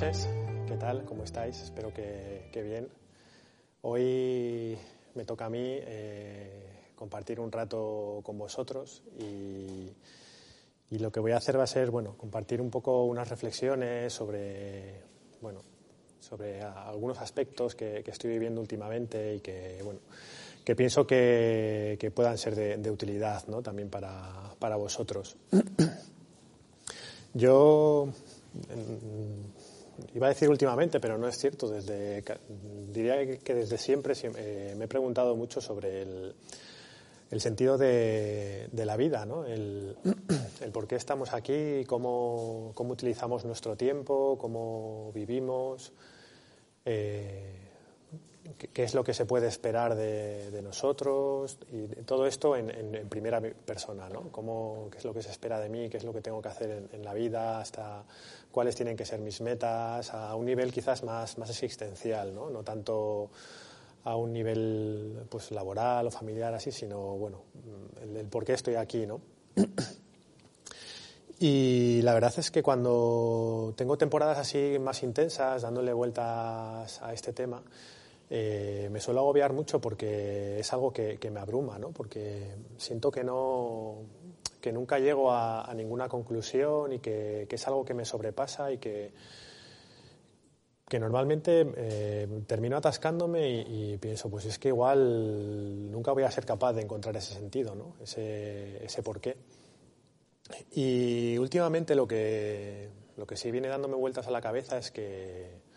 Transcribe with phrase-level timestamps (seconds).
[0.00, 0.28] noches,
[0.68, 1.04] ¿qué tal?
[1.04, 1.60] ¿Cómo estáis?
[1.60, 2.88] Espero que, bien.
[3.82, 4.78] Hoy
[5.16, 9.90] me toca a mí eh, compartir un rato con vosotros y,
[10.98, 15.02] lo que voy a hacer va a ser, bueno, compartir un poco unas reflexiones sobre,
[15.40, 15.62] bueno,
[16.20, 19.98] sobre algunos aspectos que, estoy viviendo últimamente y que, bueno,
[20.64, 23.62] que pienso que, que puedan ser de, de utilidad ¿no?
[23.62, 25.36] también para, para vosotros.
[27.34, 28.12] Yo
[30.14, 31.68] iba a decir últimamente, pero no es cierto.
[31.68, 32.22] Desde,
[32.92, 36.34] diría que desde siempre eh, me he preguntado mucho sobre el,
[37.30, 39.44] el sentido de, de, la vida, ¿no?
[39.44, 39.96] el,
[40.60, 45.92] el, por qué estamos aquí, cómo, cómo utilizamos nuestro tiempo, cómo vivimos,
[46.84, 47.67] eh,
[48.56, 52.94] qué, es lo que se puede esperar de, de nosotros y todo esto en, en,
[52.94, 54.30] en, primera persona, ¿no?
[54.90, 56.70] Qué es lo que se espera de mí, qué es lo que tengo que hacer
[56.70, 58.04] en, en la vida, hasta
[58.50, 62.50] cuáles tienen que ser mis metas, a un nivel quizás más, más existencial, ¿no?
[62.50, 63.30] no tanto
[64.04, 67.42] a un nivel pues, laboral o familiar así, sino bueno,
[68.02, 69.20] el, el por qué estoy aquí, ¿no?
[71.40, 77.32] Y la verdad es que cuando tengo temporadas así más intensas, dándole vueltas a este
[77.32, 77.62] tema,
[78.30, 81.92] eh, me suelo agobiar mucho porque es algo que, me abruma, ¿no?
[81.92, 84.02] Porque siento que no,
[84.60, 89.12] que nunca llego a, ninguna conclusión y que, es algo que me sobrepasa y que,
[90.86, 96.30] que normalmente eh, termino atascándome y, y, pienso, pues es que igual nunca voy a
[96.30, 97.94] ser capaz de encontrar ese sentido, ¿no?
[98.02, 99.36] ese, ese porqué.
[100.72, 105.67] Y últimamente lo que, lo que sí viene dándome vueltas a la cabeza es que,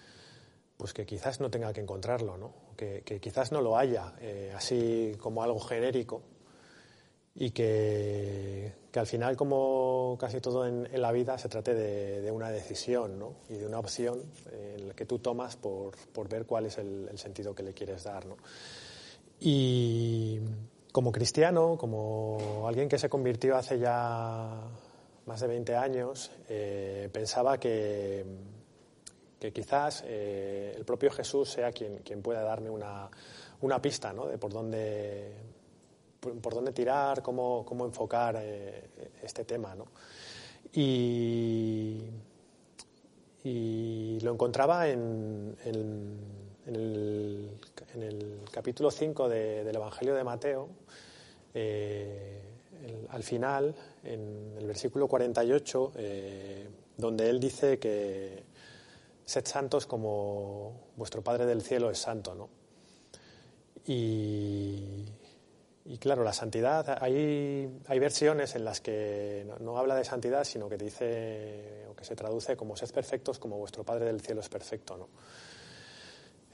[0.82, 5.16] pues que quizás no tenga que encontrarlo, que, que quizás no lo haya, eh, así
[5.20, 6.24] como algo genérico,
[7.36, 12.32] y que, que, al final, como casi todo en, en la vida, se trate de,
[12.32, 16.80] una decisión y de una opción eh, que tú tomas por, por ver cuál es
[16.80, 18.26] el, sentido que le quieres dar.
[19.40, 20.40] Y
[20.92, 24.62] como cristiano, como alguien que se convirtió hace ya
[25.28, 28.26] más de 20 años, eh, pensaba que,
[29.42, 33.10] que quizás eh, el propio Jesús sea quien, quien pueda darme una,
[33.62, 34.28] una pista ¿no?
[34.28, 35.34] de por dónde
[36.22, 38.90] por dónde tirar, cómo, cómo enfocar eh,
[39.24, 39.74] este tema.
[39.76, 39.88] ¿no?
[40.74, 41.98] Y,
[44.22, 45.58] lo encontraba en,
[46.68, 47.50] el,
[48.52, 50.70] capítulo 5 de, del Evangelio de Mateo,
[51.56, 52.40] eh,
[53.10, 58.44] al final, en el versículo 48, eh, donde él dice que
[59.32, 62.36] sed santos como vuestro Padre del cielo es santo.
[62.36, 62.50] ¿no?
[63.86, 65.06] Y,
[66.00, 70.68] claro, la santidad, hay, hay versiones en las que no, no, habla de santidad, sino
[70.68, 74.50] que dice, o que se traduce como sed perfectos como vuestro Padre del cielo es
[74.50, 74.98] perfecto.
[74.98, 75.08] ¿no?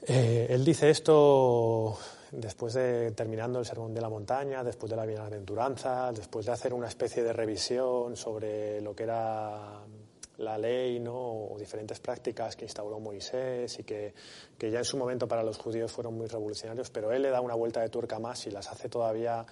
[0.06, 1.98] Eh, él dice esto
[2.30, 6.72] después de terminando el Sermón de la Montaña, después de la Bienaventuranza, después de hacer
[6.72, 9.80] una especie de revisión sobre lo que era
[10.38, 11.14] la ley ¿no?
[11.14, 14.14] o diferentes prácticas que instauró Moisés y que,
[14.56, 17.40] que, ya en su momento para los judíos fueron muy revolucionarios, pero él le da
[17.40, 19.44] una vuelta de tuerca más y las hace todavía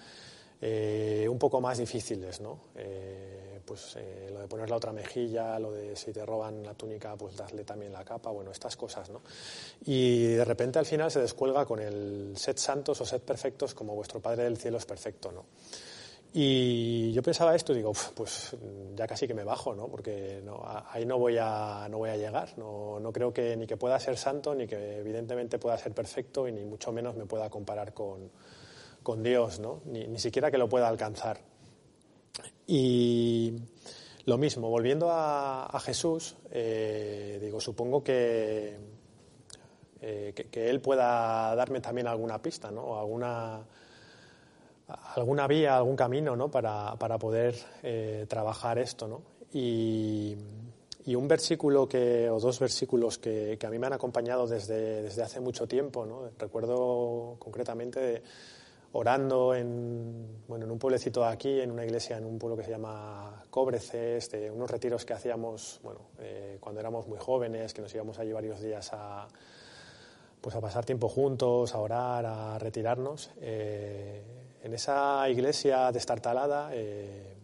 [0.59, 2.41] eh, un poco más difíciles.
[2.41, 2.59] ¿no?
[2.75, 6.73] Eh, pues eh, lo de poner la otra mejilla, lo de si te roban la
[6.73, 9.09] túnica, pues darle también la capa, bueno, estas cosas.
[9.09, 9.21] ¿no?
[9.85, 13.93] Y de repente al final se descuelga con el sed santos o sed perfectos como
[13.93, 15.31] vuestro Padre del cielo es perfecto.
[15.31, 15.45] ¿no?
[16.33, 18.55] Y yo pensaba esto digo, pues
[18.95, 19.87] ya casi que me bajo, ¿no?
[19.87, 20.61] Porque no,
[20.91, 22.57] ahí no voy a, no voy a llegar.
[22.57, 26.47] No, no, creo que ni que pueda ser santo, ni que evidentemente pueda ser perfecto,
[26.47, 28.29] y ni mucho menos me pueda comparar con,
[29.01, 29.81] con Dios, ¿no?
[29.85, 31.39] Ni, ni, siquiera que lo pueda alcanzar.
[32.67, 33.53] Y
[34.25, 38.77] lo mismo, volviendo a, Jesús, eh, digo, supongo que,
[40.01, 42.81] eh, que, que, Él pueda darme también alguna pista, ¿no?
[42.81, 43.65] O alguna
[45.21, 46.49] alguna vía, algún camino ¿no?
[46.49, 49.07] para, para poder eh, trabajar esto.
[49.07, 49.21] ¿no?
[49.53, 50.35] Y,
[51.05, 55.03] y, un versículo que, o dos versículos que, que, a mí me han acompañado desde,
[55.03, 56.05] desde hace mucho tiempo.
[56.05, 56.29] ¿no?
[56.37, 58.21] Recuerdo concretamente
[58.93, 62.63] orando en, bueno, en un pueblecito de aquí, en una iglesia, en un pueblo que
[62.63, 67.81] se llama Cobreces, de unos retiros que hacíamos bueno, eh, cuando éramos muy jóvenes, que
[67.81, 69.27] nos íbamos allí varios días a,
[70.41, 73.31] pues a pasar tiempo juntos, a orar, a retirarnos.
[73.41, 74.23] Eh,
[74.67, 77.35] en esa iglesia destartalada eh,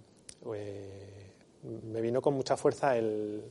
[0.53, 1.31] eh,
[1.83, 3.41] me vino con mucha fuerza el,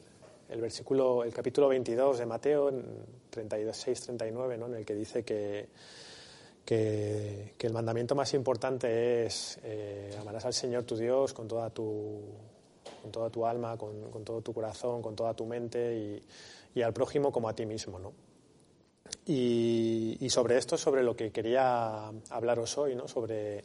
[0.61, 4.67] versículo, el capítulo 22 de Mateo, 36-39, ¿no?
[4.67, 5.71] en el que dice que,
[6.67, 12.21] que, el mandamiento más importante es eh, amarás al Señor tu Dios con toda tu,
[13.01, 16.21] con toda tu alma, con, todo tu corazón, con toda tu mente
[16.75, 18.13] y, al prójimo como a ti mismo, ¿no?
[19.27, 23.07] Y, sobre esto, sobre lo que quería hablaros hoy, ¿no?
[23.07, 23.65] Sobre,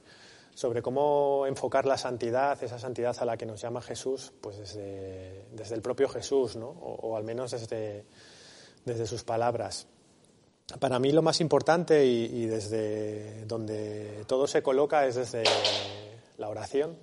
[0.54, 5.46] sobre cómo enfocar la santidad, esa santidad a la que nos llama Jesús, pues desde,
[5.54, 6.70] desde el propio Jesús, ¿no?
[6.70, 8.06] O, al menos desde,
[8.86, 9.88] desde sus palabras.
[10.80, 15.44] Para mí lo más importante y, desde donde todo se coloca es desde
[16.38, 16.98] la oración,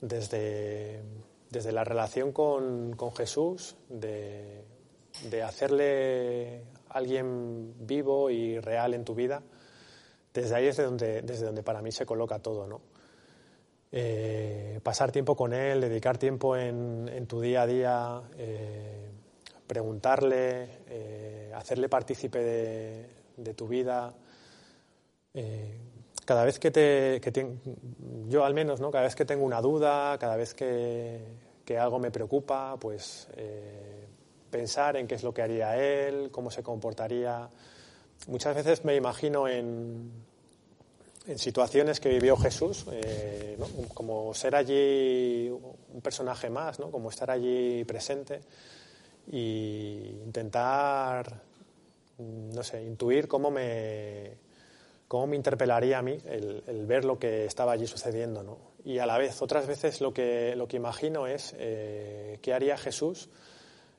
[0.00, 1.02] desde,
[1.50, 4.64] desde la relación con, Jesús, de,
[5.44, 9.42] hacerle alguien vivo y real en tu vida.
[10.32, 12.80] Desde ahí es donde, desde donde para mí se coloca todo, ¿no?
[13.92, 19.10] Eh, pasar tiempo con Él, dedicar tiempo en, tu día a día, eh,
[19.66, 22.38] preguntarle, eh, hacerle partícipe
[23.36, 24.12] de, tu vida.
[26.24, 27.20] Cada vez que te,
[28.28, 28.90] yo al menos, ¿no?
[28.90, 33.28] Cada vez que tengo una duda, cada vez que, algo me preocupa, pues
[34.56, 37.48] pensar en qué es lo que haría él, cómo se comportaría.
[38.28, 40.10] Muchas veces me imagino en,
[41.26, 42.86] en situaciones que vivió Jesús,
[43.92, 46.90] como ser allí un personaje más, ¿no?
[46.90, 48.40] como estar allí presente
[49.30, 51.42] y intentar,
[52.18, 54.38] no sé, intuir cómo me,
[55.06, 58.42] cómo me interpelaría a mí el, ver lo que estaba allí sucediendo.
[58.42, 58.56] ¿no?
[58.86, 62.78] Y a la vez, otras veces lo que, lo que imagino es eh, qué haría
[62.78, 63.28] Jesús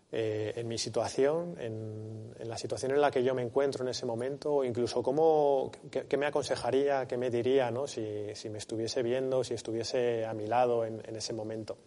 [0.09, 4.05] eh, en mi situación, en, la situación en la que yo me encuentro en ese
[4.05, 7.87] momento, o incluso cómo, qué, me aconsejaría, qué me diría ¿no?
[7.87, 11.77] si, si, me estuviese viendo, si estuviese a mi lado en, ese momento.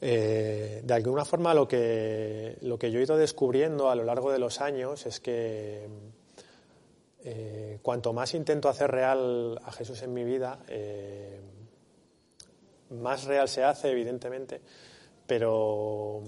[0.00, 4.32] Eh, de alguna forma lo que, lo que yo he ido descubriendo a lo largo
[4.32, 5.86] de los años es que
[7.22, 10.58] eh, cuanto más intento hacer real a Jesús en mi vida,
[12.88, 14.62] más real se hace, evidentemente,
[15.30, 16.22] pero,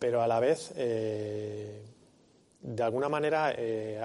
[0.00, 1.82] pero a la vez, de
[2.82, 3.54] alguna manera,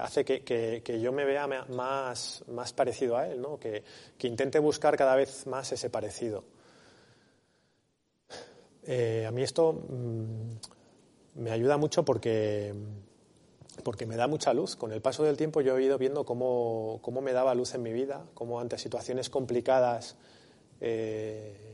[0.04, 3.58] hace que, yo me vea más, más parecido a Él, ¿no?
[3.58, 3.84] que,
[4.16, 6.44] que intente buscar cada vez más ese parecido.
[8.84, 12.76] Eh, a mí esto mm, me ayuda mucho porque,
[13.84, 14.76] porque me da mucha luz.
[14.76, 17.82] Con el paso del tiempo yo he ido viendo cómo, cómo me daba luz en
[17.82, 20.16] mi vida, cómo ante situaciones complicadas
[20.80, 21.74] eh,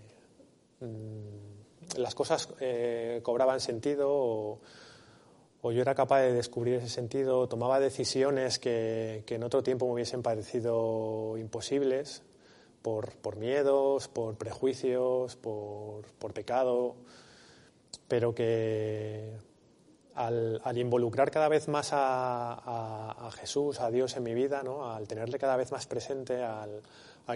[0.80, 1.51] mm,
[1.98, 8.58] las cosas eh, cobraban sentido o, yo era capaz de descubrir ese sentido, tomaba decisiones
[8.58, 12.24] que, en otro tiempo me hubiesen parecido imposibles
[12.82, 16.96] por, miedos, por prejuicios, por, pecado,
[18.08, 19.38] pero que
[20.16, 24.92] al, involucrar cada vez más a, Jesús, a Dios en mi vida, ¿no?
[24.92, 26.82] al tenerle cada vez más presente, al,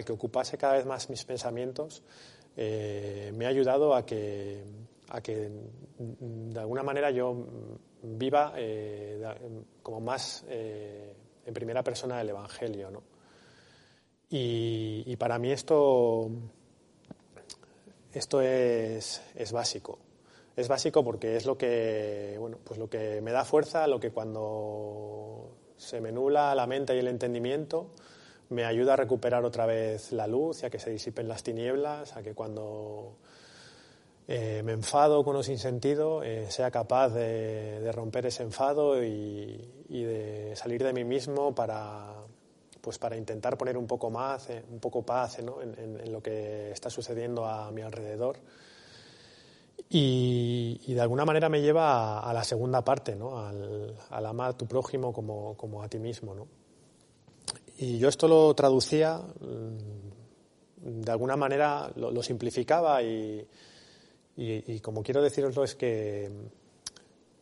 [0.04, 2.02] que ocupase cada vez más mis pensamientos,
[2.56, 4.64] eh, me ha ayudado a que,
[5.10, 5.50] a que
[5.98, 7.36] de alguna manera yo
[8.02, 9.22] viva eh,
[9.82, 11.14] como más eh,
[11.44, 12.90] en primera persona el Evangelio.
[12.90, 13.02] ¿no?
[14.30, 16.30] Y, para mí esto,
[18.12, 19.98] esto es, es, básico.
[20.56, 24.10] Es básico porque es lo que, bueno, pues lo que me da fuerza, lo que
[24.10, 27.90] cuando se me nula la mente y el entendimiento,
[28.50, 32.16] me ayuda a recuperar otra vez la luz y a que se disipen las tinieblas,
[32.16, 33.16] a que cuando
[34.28, 39.56] eh, me enfado con un sinsentido eh, sea capaz de, romper ese enfado y,
[39.88, 42.12] de salir de mí mismo para,
[42.80, 46.90] pues para intentar poner un poco más, eh, un poco paz en, lo que está
[46.90, 48.38] sucediendo a mi alrededor.
[49.88, 53.38] Y, de alguna manera me lleva a, la segunda parte, ¿no?
[53.38, 56.34] al, amar a tu prójimo como, a ti mismo.
[57.78, 63.46] Y yo esto lo traducía, mm, de alguna manera lo, simplificaba y,
[64.36, 66.30] y, como quiero deciroslo es que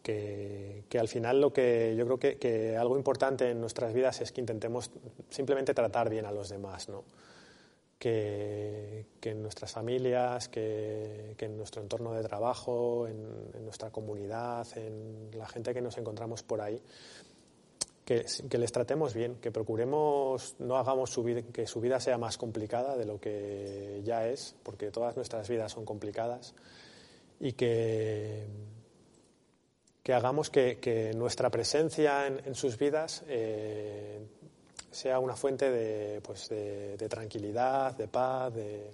[0.04, 4.40] que, al final lo que yo creo que, algo importante en nuestras vidas es que
[4.40, 4.90] intentemos
[5.30, 7.04] simplemente tratar bien a los demás, ¿no?
[7.98, 15.48] Que, en nuestras familias, que, en nuestro entorno de trabajo, en, nuestra comunidad, en la
[15.48, 16.80] gente que nos encontramos por ahí,
[18.04, 18.24] que,
[18.58, 21.18] les tratemos bien, que procuremos, no hagamos
[21.52, 25.72] que su vida sea más complicada de lo que ya es, porque todas nuestras vidas
[25.72, 26.54] son complicadas,
[27.40, 28.46] y que
[30.04, 34.20] que hagamos que, nuestra presencia en, sus vidas eh,
[34.90, 38.92] sea una fuente pues, de, tranquilidad, de paz, de,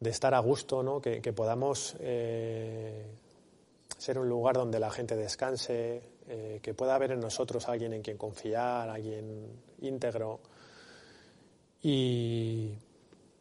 [0.00, 1.00] estar a gusto, ¿no?
[1.00, 3.06] que, podamos eh,
[3.96, 6.02] ser un lugar donde la gente descanse,
[6.34, 10.40] eh, que pueda haber en nosotros alguien en quien confiar, alguien íntegro.
[11.82, 12.72] Y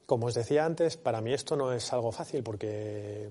[0.05, 3.29] como os decía antes, para mí esto no es algo fácil porque,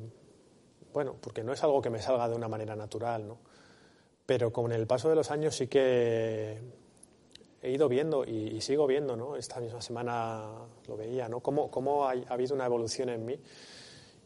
[0.94, 3.36] bueno, porque no es algo que me salga de una manera natural, ¿no?
[4.24, 6.58] Pero con el paso de los años sí que
[7.60, 9.36] he ido viendo y, sigo viendo, ¿no?
[9.36, 10.52] Esta misma semana
[10.88, 11.40] lo veía, ¿no?
[11.40, 13.38] Cómo, cómo ha, habido una evolución en mí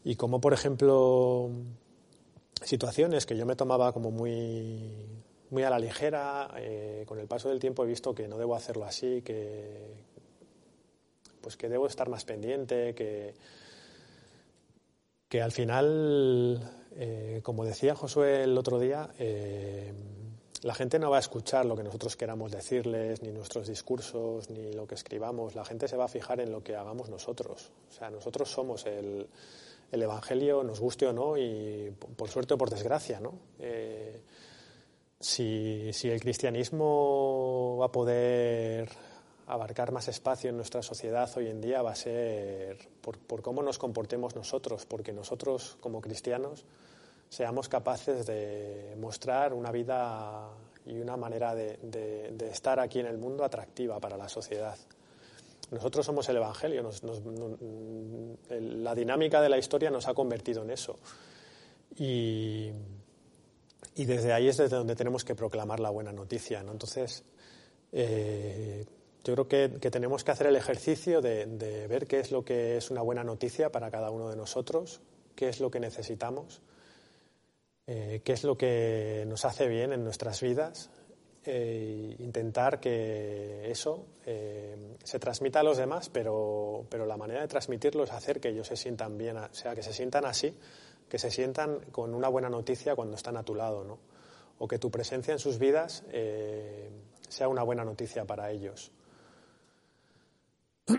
[0.05, 1.49] y cómo, por ejemplo,
[2.61, 7.49] situaciones que yo me tomaba como muy, muy a la ligera, eh, con el paso
[7.49, 9.93] del tiempo he visto que no debo hacerlo así, que,
[11.41, 13.33] pues que debo estar más pendiente, que,
[15.29, 19.93] que al final, eh, como decía Josué el otro día, eh,
[20.63, 24.73] la gente no va a escuchar lo que nosotros queramos decirles, ni nuestros discursos, ni
[24.73, 25.53] lo que escribamos.
[25.53, 27.71] La gente se va a fijar en lo que hagamos nosotros.
[27.89, 29.27] O sea, nosotros somos el,
[29.91, 33.33] Evangelio, nos guste o no, y por suerte o por desgracia, ¿no?
[35.25, 38.89] Si, el cristianismo va a poder
[39.47, 43.77] abarcar más espacio en nuestra sociedad hoy en día va a ser por, cómo nos
[43.77, 46.65] comportemos nosotros, porque nosotros como cristianos
[47.29, 50.47] seamos capaces de mostrar una vida
[50.85, 51.79] y una manera de,
[52.51, 54.77] estar aquí en el mundo atractiva para la sociedad.
[55.71, 56.87] Nosotros somos el Evangelio,
[58.49, 60.99] la dinámica de la historia nos ha convertido en eso.
[61.97, 62.71] Y,
[63.93, 66.63] desde ahí es desde donde tenemos que proclamar la buena noticia.
[66.63, 66.71] ¿no?
[66.71, 67.23] Entonces,
[67.91, 68.85] eh,
[69.23, 72.77] yo creo que, que, tenemos que hacer el ejercicio de, ver qué es lo que
[72.77, 75.01] es una buena noticia para cada uno de nosotros,
[75.35, 76.61] qué es lo que necesitamos
[77.87, 80.89] eh, qué es lo que nos hace bien en nuestras vidas,
[81.43, 87.47] e intentar que eso eh, se transmita a los demás, pero, pero, la manera de
[87.47, 90.57] transmitirlo es hacer que ellos se sientan bien, o sea, que se sientan así,
[91.09, 93.99] que se sientan con una buena noticia cuando están a tu lado, ¿no?
[94.59, 96.03] O que tu presencia en sus vidas
[97.27, 98.91] sea una buena noticia para ellos.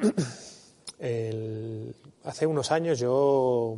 [2.24, 3.76] hace unos años yo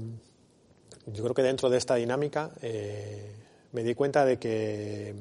[1.13, 3.33] yo creo que dentro de esta dinámica eh,
[3.73, 5.15] me di cuenta de que,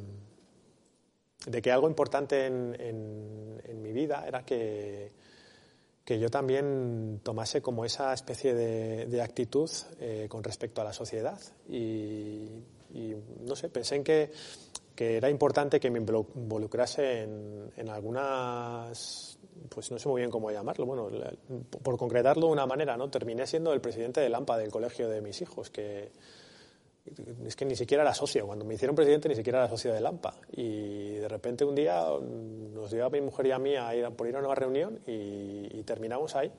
[1.45, 5.11] de que algo importante en, mi vida era que,
[6.07, 11.37] que, yo también tomase como esa especie de, actitud eh, con respecto a la sociedad.
[11.69, 12.47] Y,
[13.45, 14.31] no sé, pensé en que,
[14.95, 19.37] que, era importante que me involucrase en, algunas
[19.69, 21.09] pues no sé muy bien cómo llamarlo, bueno,
[21.83, 23.09] por concretarlo de una manera, ¿no?
[23.09, 26.11] Terminé siendo el presidente del AMPA del colegio de mis hijos, que
[27.45, 30.05] es que ni siquiera era socio, cuando me hicieron presidente ni siquiera era socio del
[30.05, 30.35] AMPA.
[30.51, 32.05] Y de repente un día
[32.73, 34.99] nos dio a mi mujer y a mí a ir, por ir a una reunión
[35.05, 36.51] y, terminamos ahí.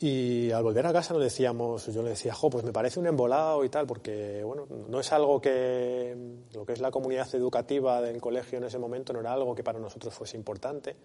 [0.00, 3.06] Y al volver a casa nos decíamos, yo le decía, jo, pues me parece un
[3.06, 6.16] embolado y tal, porque bueno, no es algo que
[6.52, 9.64] lo que es la comunidad educativa del colegio en ese momento no era algo que
[9.64, 10.96] para nosotros fuese importante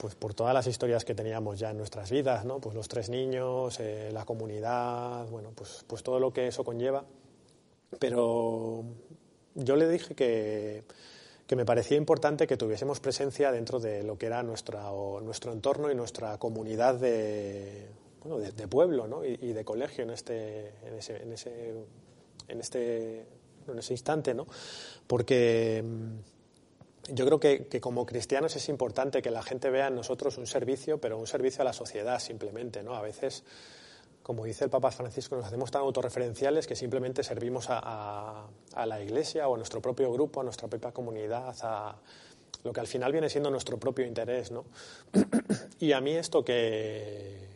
[0.00, 2.58] pues por todas las historias que teníamos ya en nuestras vidas, ¿no?
[2.58, 7.04] Pues los tres niños, eh, la comunidad, bueno, pues, pues todo lo que eso conlleva.
[7.98, 8.82] Pero
[9.54, 10.84] yo le dije que,
[11.46, 14.90] que me parecía importante que tuviésemos presencia dentro de lo que era nuestra,
[15.22, 17.88] nuestro entorno y nuestra comunidad de,
[18.24, 19.22] bueno, de, pueblo ¿no?
[19.22, 21.32] y, de colegio en este, en ese, en
[22.48, 23.26] en este,
[23.90, 24.46] instante, ¿no?
[25.06, 25.84] Porque
[27.12, 30.98] yo creo que, como cristianos es importante que la gente vea en nosotros un servicio,
[30.98, 32.94] pero un servicio a la sociedad simplemente, ¿no?
[32.94, 33.44] A veces,
[34.22, 38.46] como dice el Papa Francisco, nos hacemos tan autorreferenciales que simplemente servimos a,
[38.86, 41.96] la Iglesia o a nuestro propio grupo, a nuestra propia comunidad, a
[42.64, 44.64] lo que al final viene siendo nuestro propio interés, ¿no?
[45.80, 47.50] Y a mí esto que,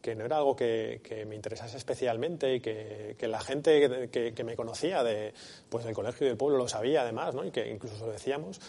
[0.00, 5.02] que no era algo que, me interesase especialmente y que, la gente que, me conocía
[5.02, 5.34] de,
[5.68, 7.44] pues, del colegio y del pueblo lo sabía además, ¿no?
[7.44, 8.60] y que incluso lo decíamos,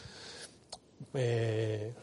[1.13, 1.93] eh,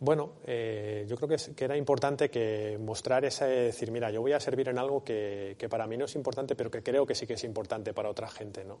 [0.00, 4.40] bueno, eh, yo creo que, era importante que mostrar ese, decir, mira, yo voy a
[4.40, 7.34] servir en algo que, para mí no es importante, pero que creo que sí que
[7.34, 8.78] es importante para otra gente, ¿no?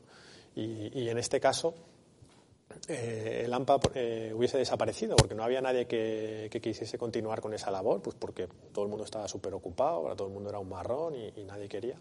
[0.56, 1.74] Y, en este caso,
[2.88, 3.76] eh, el AMPA
[4.34, 8.84] hubiese desaparecido porque no había nadie que, quisiese continuar con esa labor, pues porque todo
[8.84, 11.98] el mundo estaba súper ocupado, todo el mundo era un marrón y, y nadie quería.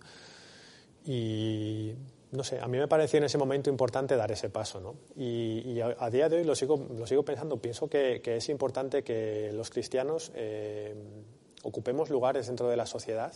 [1.05, 1.93] Y
[2.33, 4.95] no sé, a mí me pareció en ese momento importante dar ese paso, ¿no?
[5.15, 9.51] Y, a, día de hoy lo sigo, lo sigo pensando, pienso que, es importante que
[9.53, 10.95] los cristianos eh,
[11.61, 13.31] ocupemos lugares dentro de la sociedad,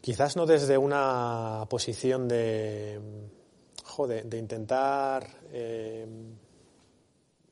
[0.00, 3.00] quizás no desde una posición de,
[4.24, 6.06] de intentar eh,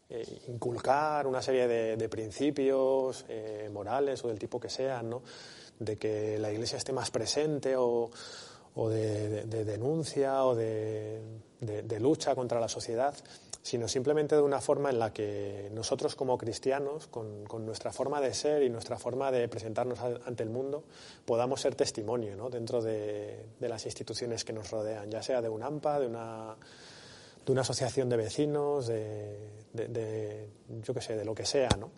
[0.09, 3.25] eh, inculcar una serie de, principios
[3.73, 5.23] morales o del tipo que sean, ¿no?
[5.81, 8.11] De que la Iglesia esté más presente o
[8.83, 11.21] o de, denuncia o de,
[12.01, 13.15] lucha contra la sociedad,
[13.61, 18.33] sino simplemente de una forma en la que nosotros como cristianos, con, nuestra forma de
[18.33, 20.85] ser y nuestra forma de presentarnos ante el mundo,
[21.27, 26.01] podamos ser testimonio dentro de, las instituciones que nos rodean, ya sea de un AMPA,
[26.01, 26.57] de una,
[27.45, 30.49] de una asociación de vecinos, de,
[30.83, 31.91] yo qué sé, de lo que sea, ¿no?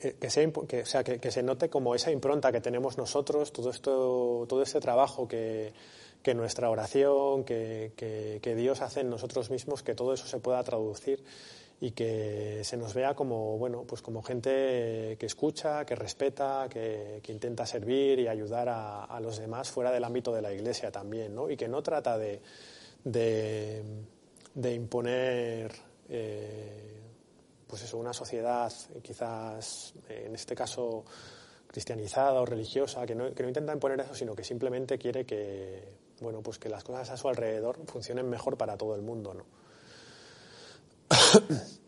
[0.00, 4.62] Eh, que, sea, que, se note como esa impronta que tenemos nosotros, todo, esto, todo
[4.62, 5.72] este trabajo que,
[6.22, 10.62] que nuestra oración, que, que, Dios hace en nosotros mismos, que todo eso se pueda
[10.64, 11.22] traducir
[11.80, 17.22] y que se nos vea como, bueno, pues como gente que escucha, que respeta, que,
[17.28, 21.50] intenta servir y ayudar a, los demás fuera del ámbito de la Iglesia también, ¿no?
[21.50, 22.40] Y que no trata de,
[23.04, 25.72] de, imponer,
[26.08, 26.95] eh,
[27.66, 31.04] pues eso, una sociedad quizás, en este caso,
[31.66, 35.88] cristianizada o religiosa, que no, que no intenta imponer eso, sino que simplemente quiere que,
[36.20, 39.44] bueno, pues que las cosas a su alrededor funcionen mejor para todo el mundo, ¿no?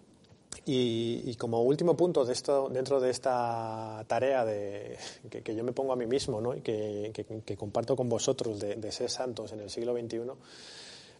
[0.66, 4.98] y, como último punto de esto, dentro de esta tarea de,
[5.30, 6.54] que, yo me pongo a mí mismo ¿no?
[6.54, 10.20] y que, comparto con vosotros de, ser santos en el siglo XXI,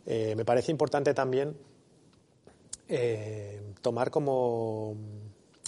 [0.07, 1.57] eh, me parece importante también
[2.88, 4.97] eh, tomar como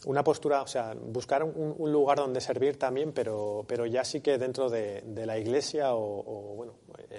[0.07, 4.39] una postura, o sea, buscar un, lugar donde servir también, pero, pero ya sí que
[4.39, 6.75] dentro de, la iglesia o, bueno,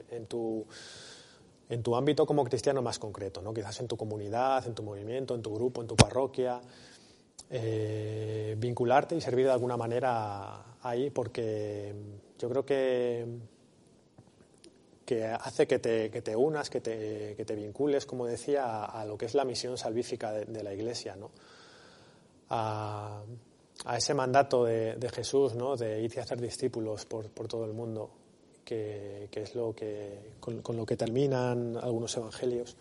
[0.10, 0.66] en tu,
[1.70, 3.54] en tu ámbito como cristiano más concreto, ¿no?
[3.54, 6.60] quizás en tu comunidad, en tu movimiento, en tu grupo, en tu parroquia,
[7.50, 11.94] eh, vincularte y servir de alguna manera ahí, porque
[12.40, 13.28] yo creo que,
[15.12, 19.04] que hace que te, que te unas, que te, que te, vincules, como decía, a,
[19.04, 21.18] lo que es la misión salvífica de, de la iglesia.
[21.18, 21.32] ¿no?
[22.52, 23.22] a,
[23.98, 25.76] ese mandato de, Jesús, ¿no?
[25.76, 28.12] de ir y hacer discípulos por, todo el mundo,
[28.64, 32.78] que, es lo que, con, lo que terminan algunos evangelios.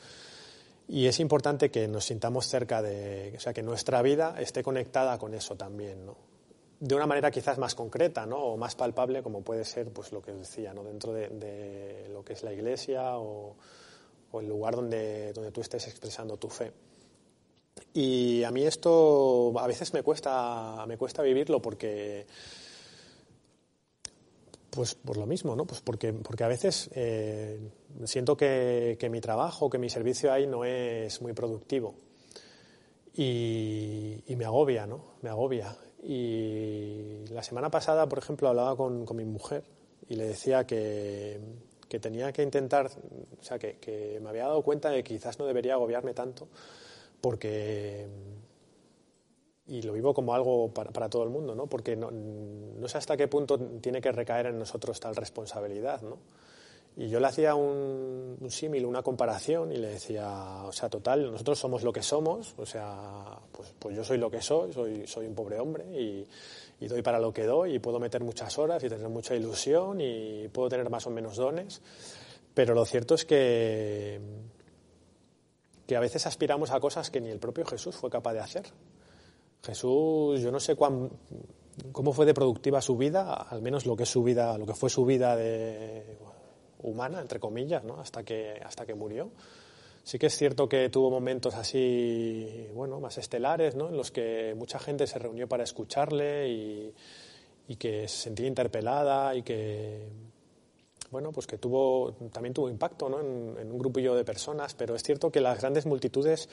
[0.87, 5.19] Y es importante que nos sintamos cerca de, o sea, que nuestra vida esté conectada
[5.19, 6.30] con eso también, ¿no?
[6.81, 8.39] De una manera quizás más concreta, ¿no?
[8.39, 10.83] O más palpable, como puede ser, pues lo que os decía, ¿no?
[10.83, 13.55] Dentro de, lo que es la iglesia o,
[14.33, 16.73] el lugar donde, donde tú estés expresando tu fe.
[17.93, 22.27] Y a mí esto a veces me cuesta, me cuesta vivirlo porque,
[24.71, 25.67] pues por lo mismo, ¿no?
[25.67, 27.59] Pues porque, porque a veces eh,
[28.05, 31.95] siento que, mi trabajo, que mi servicio ahí no es muy productivo.
[33.15, 35.17] Y, me agobia, ¿no?
[35.23, 35.77] Me agobia.
[36.03, 39.65] Y la semana pasada, por ejemplo, hablaba con, mi mujer
[40.09, 41.39] y le decía que,
[41.89, 45.47] que tenía que intentar, o sea, que, me había dado cuenta de que quizás no
[45.47, 46.49] debería agobiarme tanto
[47.21, 48.09] porque
[49.67, 51.67] y lo vivo como algo para, todo el mundo, ¿no?
[51.67, 56.19] Porque no, sé hasta qué punto tiene que recaer en nosotros tal responsabilidad, ¿no?
[56.97, 61.59] Y yo le hacía un, símil, una comparación, y le decía, o sea, total, nosotros
[61.59, 65.35] somos lo que somos, o sea, pues, pues yo soy lo que soy, soy, un
[65.35, 66.27] pobre hombre, y,
[66.81, 70.01] y, doy para lo que doy, y puedo meter muchas horas y tener mucha ilusión,
[70.01, 71.81] y puedo tener más o menos dones,
[72.53, 74.21] pero lo cierto es que
[75.91, 78.63] que a veces aspiramos a cosas que ni el propio Jesús fue capaz de hacer.
[79.61, 81.11] Jesús, yo no sé cuán,
[81.91, 84.75] cómo fue de productiva su vida, al menos lo que es su vida, lo que
[84.75, 86.17] fue su vida de,
[86.83, 88.01] humana, entre comillas, ¿no?
[88.01, 89.31] hasta, que, hasta que murió.
[90.03, 93.89] Sí que es cierto que tuvo momentos así, bueno, más estelares, ¿no?
[93.89, 96.95] En los que mucha gente se reunió para escucharle y,
[97.79, 100.09] que se sentía interpelada y que,
[101.13, 103.21] bueno, pues que tuvo, también tuvo impacto ¿no?
[103.21, 106.49] en, un grupillo de personas, pero es cierto que las grandes multitudes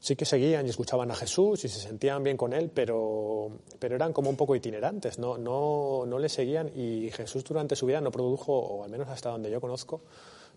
[0.00, 3.96] sí que seguían y escuchaban a Jesús y se sentían bien con él, pero, pero
[3.96, 8.00] eran como un poco itinerantes, no, no, no le seguían y Jesús durante su vida
[8.00, 10.02] no produjo, o al menos hasta donde yo conozco,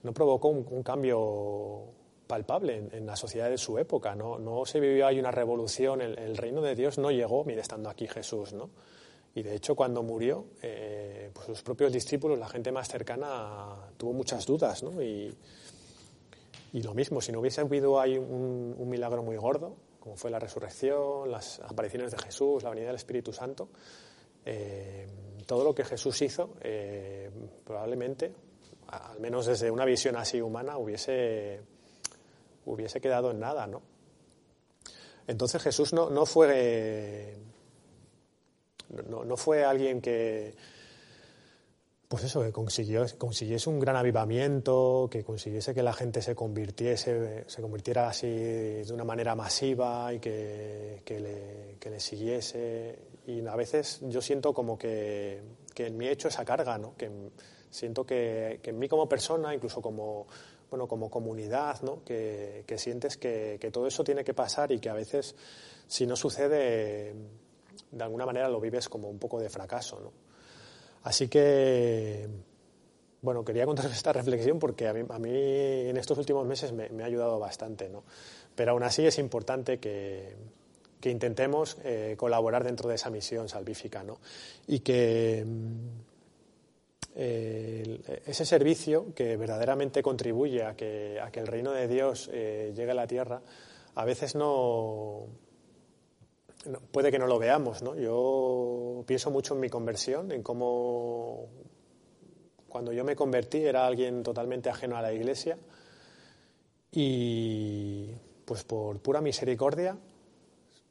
[0.03, 1.83] no provocó un, cambio
[2.27, 6.37] palpable en, la sociedad de su época, no, no se vivió ahí una revolución, el,
[6.37, 8.69] reino de Dios no llegó, mire, estando aquí Jesús, ¿no?
[9.33, 14.11] Y de hecho, cuando murió, eh, pues los propios discípulos, la gente más cercana, tuvo
[14.11, 15.01] muchas dudas, ¿no?
[15.01, 15.33] Y,
[16.73, 20.39] y lo mismo, si no hubiese habido ahí un, milagro muy gordo, como fue la
[20.39, 23.69] resurrección, las apariciones de Jesús, la venida del Espíritu Santo,
[24.45, 25.07] eh,
[25.45, 27.29] todo lo que Jesús hizo, eh,
[27.65, 28.33] probablemente,
[28.87, 31.61] al menos desde una visión así humana, hubiese,
[32.65, 33.81] hubiese quedado en nada, ¿no?
[35.27, 37.37] Entonces Jesús no, no fue
[39.07, 40.55] no, no fue alguien que,
[42.11, 47.61] pues eso, que consiguiese un gran avivamiento, que consiguiese que la gente se convirtiese, se
[47.61, 52.99] convirtiera así de una manera masiva y que, que, le, que siguiese.
[53.27, 55.41] Y a veces yo siento como que,
[55.73, 56.97] que en mí he hecho esa carga, ¿no?
[56.97, 57.09] Que
[57.69, 60.27] siento que, que, en mí como persona, incluso como,
[60.69, 62.03] bueno, como comunidad, ¿no?
[62.03, 65.33] que, sientes que, todo eso tiene que pasar y que a veces,
[65.87, 67.13] si no sucede,
[67.89, 70.01] de alguna manera lo vives como un poco de fracaso.
[70.01, 70.30] ¿no?
[71.03, 72.27] Así que,
[73.21, 77.03] bueno, quería contar esta reflexión porque a mí, a mí en estos últimos meses me,
[77.03, 78.03] ha ayudado bastante, ¿no?
[78.55, 80.35] Pero aún así es importante que,
[80.99, 84.19] que intentemos eh, colaborar dentro de esa misión salvífica, ¿no?
[84.67, 85.45] Y que
[87.13, 92.91] ese servicio que verdaderamente contribuye a que, a que el reino de Dios eh, llegue
[92.91, 93.41] a la tierra,
[93.95, 95.27] a veces no,
[96.91, 97.81] puede que no lo veamos.
[97.81, 97.95] ¿no?
[97.95, 101.47] Yo pienso mucho en mi conversión, en cómo
[102.67, 105.57] cuando yo me convertí era alguien totalmente ajeno a la iglesia
[106.91, 108.11] y
[108.45, 109.97] pues por pura misericordia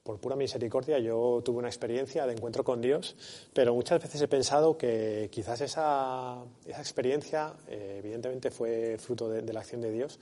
[0.03, 3.17] por pura misericordia yo tuve una experiencia de encuentro con Dios,
[3.53, 9.53] pero muchas veces he pensado que quizás esa, esa experiencia eh, evidentemente fue fruto de,
[9.53, 10.19] la acción de Dios,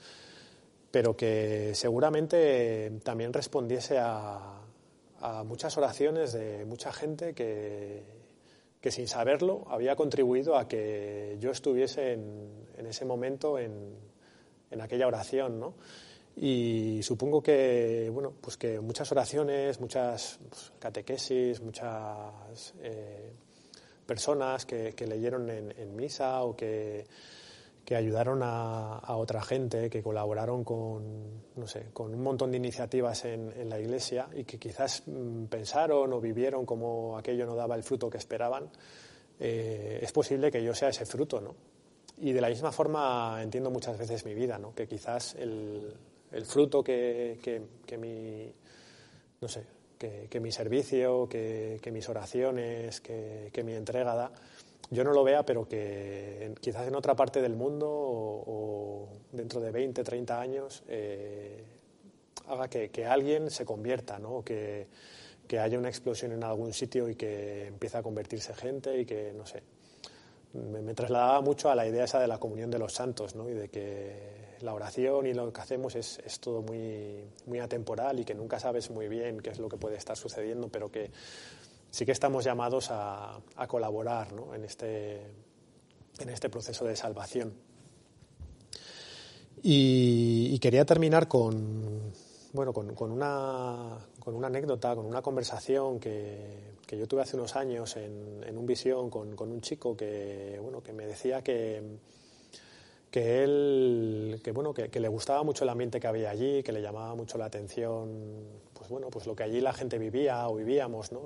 [0.91, 4.58] pero que seguramente también respondiese a,
[5.21, 8.03] a muchas oraciones de mucha gente que,
[8.81, 13.95] que, sin saberlo había contribuido a que yo estuviese en, en ese momento en,
[14.71, 15.73] en aquella oración, ¿no?
[16.41, 23.33] Y supongo que, bueno, pues que muchas oraciones, muchas pues, catequesis, muchas eh,
[24.05, 27.05] personas que, leyeron en, misa o que,
[27.89, 33.25] que ayudaron a, otra gente, que colaboraron con, no sé, con un montón de iniciativas
[33.25, 37.81] en, la Iglesia y que quizás mm, pensaron o vivieron como aquello no daba el
[37.81, 38.69] fruto que esperaban,
[39.39, 41.55] eh, es posible que yo sea ese fruto, ¿no?
[42.19, 44.75] Y de la misma forma entiendo muchas veces mi vida, ¿no?
[44.75, 45.91] Que quizás el,
[46.45, 48.53] fruto que, que, mi,
[49.41, 49.65] no sé,
[49.97, 54.31] que, mi servicio, que, mis oraciones, que, mi entrega da,
[54.91, 59.71] yo no lo vea, pero que quizás en otra parte del mundo o, dentro de
[59.71, 61.63] 20, 30 años eh,
[62.47, 64.43] haga que, alguien se convierta, ¿no?
[64.43, 64.87] que,
[65.47, 69.33] que haya una explosión en algún sitio y que empiece a convertirse gente y que,
[69.35, 69.61] no sé,
[70.53, 73.49] me, trasladaba mucho a la idea esa de la comunión de los santos, ¿no?
[73.49, 78.19] Y de que la oración y lo que hacemos es, es, todo muy, muy atemporal
[78.19, 81.11] y que nunca sabes muy bien qué es lo que puede estar sucediendo, pero que
[81.91, 84.53] sí que estamos llamados a, colaborar ¿no?
[84.53, 85.21] en, este,
[86.19, 87.53] en este proceso de salvación.
[89.61, 92.13] Y, quería terminar con,
[92.53, 93.97] bueno, con, una,
[94.43, 99.61] anécdota, con una conversación que, yo tuve hace unos años en, un visión con, un
[99.61, 101.81] chico que, bueno, que me decía que,
[103.11, 106.71] que él, que, bueno, que, que, le gustaba mucho el ambiente que había allí, que
[106.71, 108.45] le llamaba mucho la atención,
[108.89, 111.23] bueno, pues lo que allí la gente vivía o vivíamos, ¿no?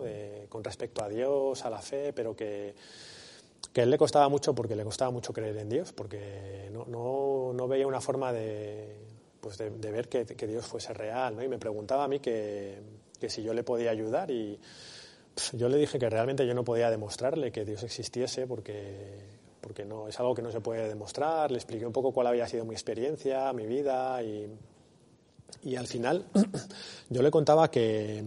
[0.49, 2.75] con respecto a Dios, a la fe, pero que,
[3.71, 7.53] que a él le costaba mucho porque le costaba mucho creer en Dios, porque no,
[7.53, 8.95] no, veía una forma de,
[9.41, 11.43] pues de, ver que, que, Dios fuese real, ¿no?
[11.43, 12.79] Y me preguntaba a mí que,
[13.19, 14.59] que si yo le podía ayudar y
[15.53, 19.17] yo le dije que realmente yo no podía demostrarle que Dios existiese porque,
[19.61, 21.49] porque no, es algo que no se puede demostrar.
[21.49, 24.47] Le expliqué un poco cuál había sido mi experiencia, mi vida y,
[25.61, 26.25] y al final
[27.09, 28.23] yo le contaba que,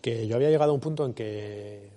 [0.00, 1.90] que yo había llegado a un punto en que,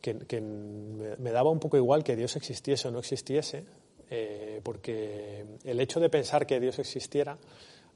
[0.00, 3.64] que, me, daba un poco igual que Dios existiese o no existiese,
[4.10, 7.38] eh, porque el hecho de pensar que Dios existiera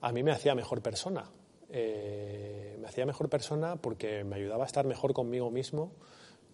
[0.00, 1.30] a mí me hacía mejor persona.
[1.70, 5.92] Eh, me hacía mejor persona porque me ayudaba a estar mejor conmigo mismo.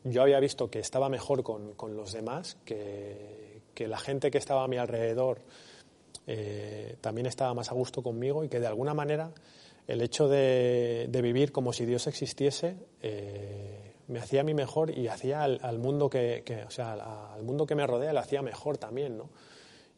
[0.05, 4.39] Yo había visto que estaba mejor con, con los demás, que, que, la gente que
[4.39, 5.41] estaba a mi alrededor
[6.33, 9.33] eh, también estaba más a gusto conmigo y que de alguna manera
[9.89, 15.09] el hecho de, vivir como si Dios existiese eh, me hacía a mí mejor y
[15.09, 16.93] hacía al, mundo que, que, o sea,
[17.35, 19.31] al mundo que me rodea le hacía mejor también, ¿no?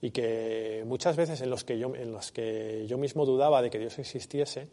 [0.01, 3.68] Y que muchas veces en los que yo, en los que yo mismo dudaba de
[3.68, 4.68] que Dios existiese,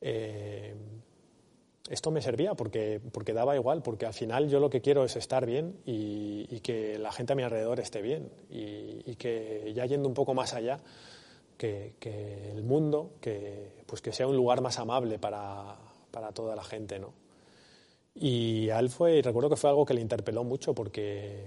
[0.00, 0.51] eh,
[1.92, 5.14] esto me servía porque, porque daba igual, porque al final yo lo que quiero es
[5.16, 10.08] estar bien y, que la gente a mi alrededor esté bien y, que ya yendo
[10.08, 10.80] un poco más allá,
[11.58, 11.94] que,
[12.50, 15.76] el mundo que, pues que sea un lugar más amable para,
[16.10, 16.98] para toda la gente.
[16.98, 17.12] ¿no?
[18.14, 21.44] Y él fue, y recuerdo que fue algo que le interpeló mucho porque,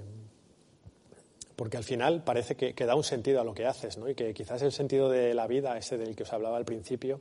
[1.55, 4.08] porque al final parece que, que da un sentido a lo que haces ¿no?
[4.08, 7.19] y que quizás el sentido de la vida, ese del que os hablaba al principio,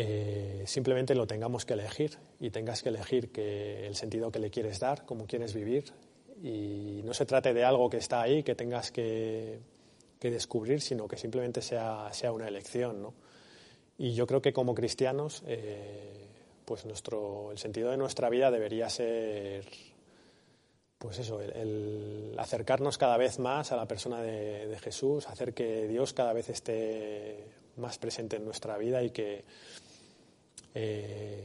[0.00, 4.78] eh, simplemente lo tengamos que elegir y tengas que elegir el sentido que le quieres
[4.78, 5.92] dar, cómo quieres vivir
[6.40, 9.58] y no se trate de algo que está ahí que tengas que,
[10.20, 13.02] descubrir, sino que simplemente sea, sea una elección.
[13.02, 13.14] ¿no?
[13.98, 16.28] Y yo creo que como cristianos, eh,
[16.64, 19.64] pues nuestro, el sentido de nuestra vida debería ser
[20.96, 26.12] pues eso, el, acercarnos cada vez más a la persona de, Jesús, hacer que Dios
[26.12, 29.44] cada vez esté más presente en nuestra vida y que,
[30.80, 31.42] eh,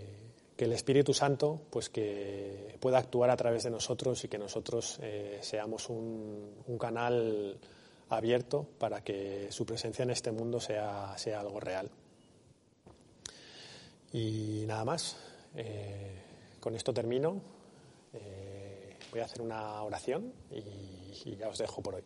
[0.56, 5.00] que el Espíritu Santo pues que pueda actuar a través de nosotros y que nosotros
[5.02, 7.58] eh, seamos un, canal
[8.10, 11.90] abierto para que su presencia en este mundo sea, sea algo real.
[14.12, 15.18] Y nada más,
[15.56, 16.22] eh,
[16.60, 17.42] con esto termino
[19.12, 22.04] voy a hacer una oración y, ya os dejo por hoy.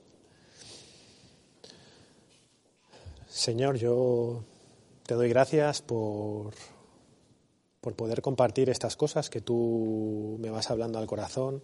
[3.28, 4.44] Señor, yo
[5.06, 6.54] te doy gracias por,
[7.82, 11.64] por poder compartir estas cosas que tú me vas hablando al corazón,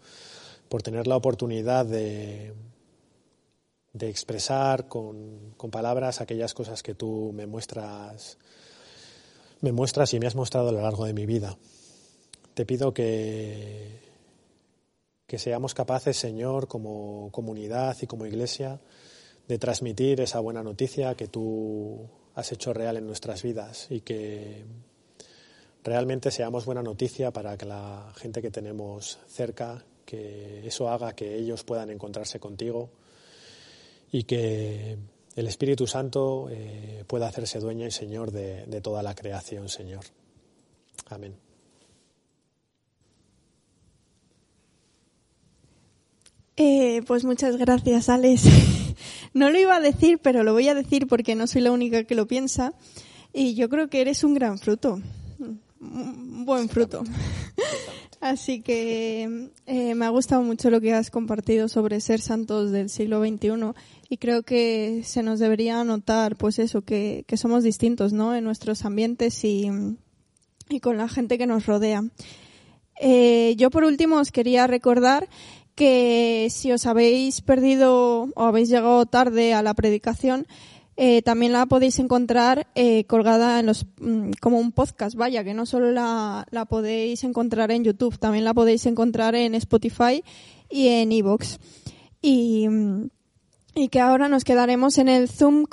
[0.69, 2.54] por tener la oportunidad de,
[3.93, 8.38] de expresar con, con, palabras aquellas cosas que tú me muestras,
[9.62, 11.58] me muestras y me has mostrado a lo largo de mi vida.
[12.54, 13.99] Te pido que,
[15.28, 18.80] que seamos capaces, Señor, como comunidad y como iglesia,
[19.47, 24.65] de transmitir esa buena noticia que tú has hecho real en nuestras vidas y que
[25.84, 31.36] realmente seamos buena noticia para que la gente que tenemos cerca, que eso haga que
[31.36, 32.89] ellos puedan encontrarse contigo
[34.12, 34.98] y que
[35.36, 40.06] el Espíritu Santo eh, pueda hacerse dueño y Señor de toda la creación, Señor.
[41.10, 41.36] Amén.
[46.56, 48.43] Eh, pues muchas gracias, Alex.
[49.34, 52.04] no lo iba a decir, pero lo voy a decir porque no soy la única
[52.04, 52.74] que lo piensa.
[53.34, 55.02] Y yo creo que eres un gran fruto.
[55.84, 57.04] Un buen fruto.
[58.22, 62.89] Así que eh, me ha gustado mucho lo que has compartido sobre ser santos del
[62.89, 63.74] siglo XXI
[64.08, 68.34] y creo que se nos debería notar, pues eso, que, que somos distintos, ¿no?
[68.34, 69.69] En nuestros ambientes y,
[70.69, 72.04] y con la gente que nos rodea.
[73.02, 75.28] Eh, yo por último os quería recordar
[75.76, 80.48] que si os habéis perdido o habéis llegado tarde a la predicación,
[80.95, 85.53] eh, también la podéis encontrar eh, colgada en los, mm, como un podcast, vaya, que
[85.53, 90.23] no solo la, la, podéis encontrar en YouTube, también la podéis encontrar en Spotify
[90.69, 91.60] y en Evox.
[92.21, 93.10] Y, mm,
[93.75, 95.65] y que ahora nos quedaremos en el Zoom